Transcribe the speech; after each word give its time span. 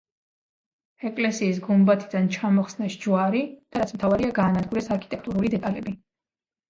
ეკლესიის 1.09 1.59
გუმბათიდან 1.67 2.31
ჩამოხსნეს 2.37 2.95
ჯვარი 3.03 3.43
და 3.75 3.83
რაც 3.83 3.95
მთავარია 3.99 4.33
გაანადგურეს 4.41 4.89
არქიტექტურული 4.97 5.53
დეტალები. 5.57 5.95